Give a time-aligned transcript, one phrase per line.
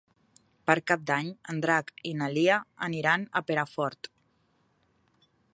[0.69, 2.57] Per Cap d'Any en Drac i na Lia
[2.89, 4.13] aniran a Perafort.